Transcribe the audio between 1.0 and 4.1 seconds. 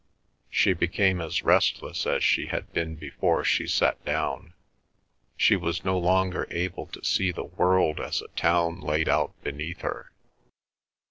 as restless as she had been before she sat